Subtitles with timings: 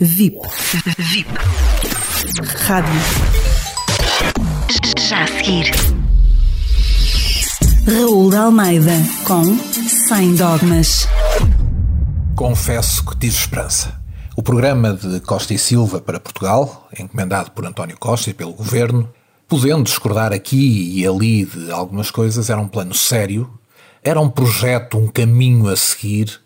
[0.00, 0.40] VIP.
[0.98, 1.30] VIP.
[2.66, 3.00] Rádio.
[4.98, 5.70] Já a seguir.
[7.86, 8.90] Raul de Almeida
[9.24, 9.56] com
[10.08, 11.06] Sem Dogmas.
[12.34, 14.02] Confesso que tive esperança.
[14.36, 19.08] O programa de Costa e Silva para Portugal, encomendado por António Costa e pelo governo,
[19.46, 23.48] podendo discordar aqui e ali de algumas coisas, era um plano sério,
[24.02, 26.40] era um projeto, um caminho a seguir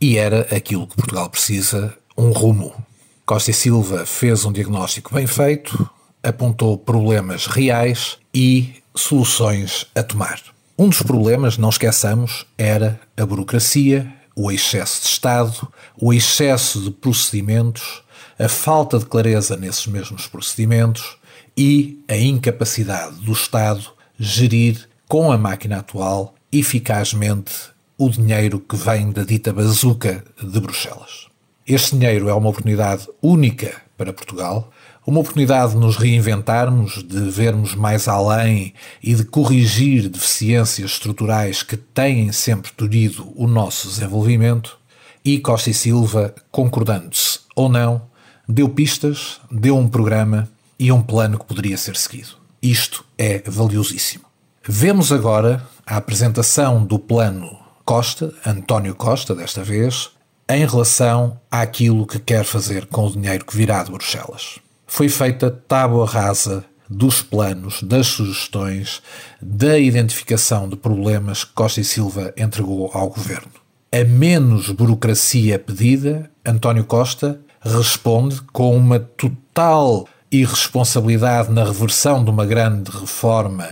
[0.00, 2.83] e era aquilo que Portugal precisa, um rumo.
[3.26, 5.88] Costa e Silva fez um diagnóstico bem feito,
[6.22, 10.42] apontou problemas reais e soluções a tomar.
[10.78, 16.90] Um dos problemas, não esqueçamos, era a burocracia, o excesso de Estado, o excesso de
[16.90, 18.02] procedimentos,
[18.38, 21.16] a falta de clareza nesses mesmos procedimentos
[21.56, 23.86] e a incapacidade do Estado
[24.18, 27.54] gerir com a máquina atual eficazmente
[27.96, 31.32] o dinheiro que vem da dita bazuca de Bruxelas.
[31.66, 34.70] Este dinheiro é uma oportunidade única para Portugal,
[35.06, 41.78] uma oportunidade de nos reinventarmos, de vermos mais além e de corrigir deficiências estruturais que
[41.78, 44.78] têm sempre tolhido o nosso desenvolvimento.
[45.24, 48.02] E Costa e Silva, concordando-se ou não,
[48.46, 50.46] deu pistas, deu um programa
[50.78, 52.36] e um plano que poderia ser seguido.
[52.60, 54.24] Isto é valiosíssimo.
[54.62, 60.10] Vemos agora a apresentação do plano Costa, António Costa, desta vez,
[60.48, 64.58] em relação àquilo que quer fazer com o dinheiro que virá de Bruxelas.
[64.86, 69.02] Foi feita tábua rasa dos planos, das sugestões,
[69.40, 73.52] da identificação de problemas que Costa e Silva entregou ao governo.
[73.90, 82.44] A menos burocracia pedida, António Costa responde com uma total irresponsabilidade na reversão de uma
[82.44, 83.68] grande reforma,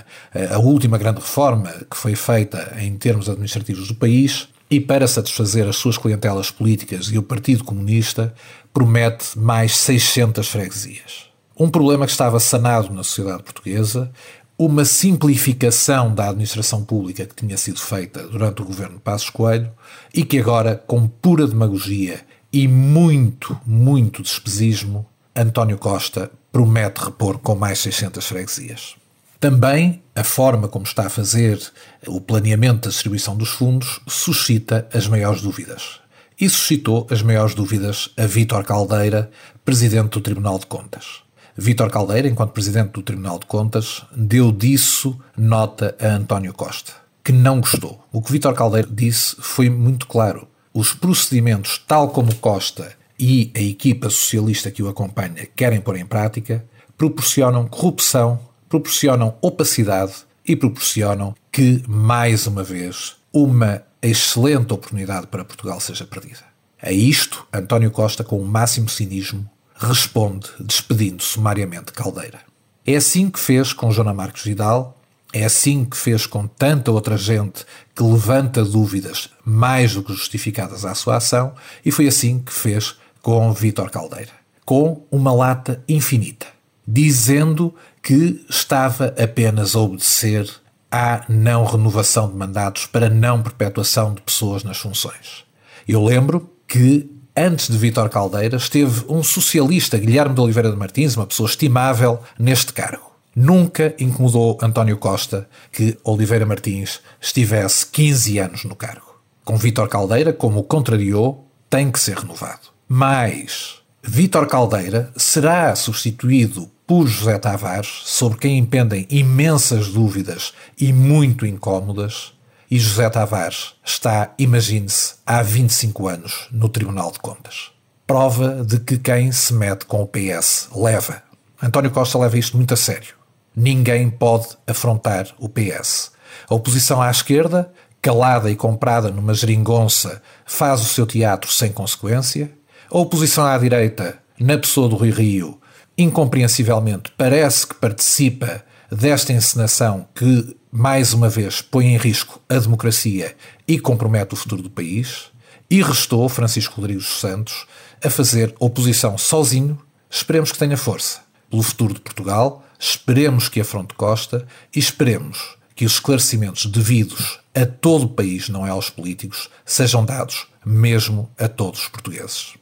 [0.51, 5.69] a última grande reforma que foi feita em termos administrativos do país, e para satisfazer
[5.69, 8.35] as suas clientelas políticas e o Partido Comunista,
[8.73, 11.27] promete mais 600 freguesias.
[11.55, 14.11] Um problema que estava sanado na sociedade portuguesa,
[14.57, 19.71] uma simplificação da administração pública que tinha sido feita durante o governo de Passos Coelho
[20.15, 25.05] e que agora, com pura demagogia e muito, muito despesismo,
[25.37, 29.02] António Costa promete repor com mais 600 freguesias.
[29.43, 31.61] Também a forma como está a fazer
[32.07, 35.99] o planeamento da distribuição dos fundos suscita as maiores dúvidas.
[36.41, 39.33] E suscitou as maiores dúvidas a Vítor Caldeira,
[39.65, 41.25] presidente do Tribunal de Contas.
[41.57, 46.93] Vítor Caldeira, enquanto presidente do Tribunal de Contas, deu disso nota a António Costa,
[47.25, 48.01] que não gostou.
[48.13, 50.47] O que Vítor Caldeira disse foi muito claro.
[50.73, 56.07] Os procedimentos, tal como Costa e a equipa socialista que o acompanha querem pôr em
[56.07, 56.65] prática,
[56.97, 60.15] proporcionam corrupção proporcionam opacidade
[60.49, 66.41] e proporcionam que, mais uma vez, uma excelente oportunidade para Portugal seja perdida.
[66.81, 69.47] A isto, António Costa, com o máximo cinismo,
[69.77, 72.41] responde despedindo sumariamente Caldeira.
[72.87, 74.99] É assim que fez com Joana Marques Vidal,
[75.35, 80.87] é assim que fez com tanta outra gente que levanta dúvidas mais do que justificadas
[80.87, 81.55] à sua ação,
[81.85, 84.33] e foi assim que fez com Vítor Caldeira,
[84.65, 86.47] com uma lata infinita,
[86.89, 90.51] dizendo que estava apenas a obedecer
[90.91, 95.45] à não renovação de mandatos para não perpetuação de pessoas nas funções.
[95.87, 101.17] Eu lembro que antes de Vítor Caldeira esteve um socialista, Guilherme de Oliveira de Martins,
[101.17, 103.13] uma pessoa estimável neste cargo.
[103.35, 109.21] Nunca incomodou António Costa que Oliveira Martins estivesse 15 anos no cargo.
[109.45, 112.69] Com Vítor Caldeira, como o contrariou, tem que ser renovado.
[112.87, 121.47] Mas Vítor Caldeira será substituído por José Tavares, sobre quem pendem imensas dúvidas e muito
[121.47, 122.35] incómodas,
[122.71, 127.71] e José Tavares está, imagine-se, há 25 anos no Tribunal de Contas.
[128.07, 131.23] Prova de que quem se mete com o PS leva.
[131.63, 133.15] António Costa leva isto muito a sério.
[133.57, 136.13] Ninguém pode afrontar o PS.
[136.47, 137.73] A oposição à esquerda,
[138.03, 142.53] calada e comprada numa geringonça, faz o seu teatro sem consequência.
[142.91, 145.59] A oposição à direita, na pessoa do Rui Rio,
[145.97, 153.35] incompreensivelmente, parece que participa desta encenação que, mais uma vez, põe em risco a democracia
[153.67, 155.31] e compromete o futuro do país,
[155.71, 157.67] e restou Francisco Rodrigues Santos
[158.05, 159.79] a fazer oposição sozinho,
[160.11, 165.87] esperemos que tenha força, pelo futuro de Portugal, esperemos que afronte Costa e esperemos que
[165.87, 171.49] os esclarecimentos devidos a todo o país, não é aos políticos, sejam dados mesmo a
[171.49, 172.55] todos os portugueses.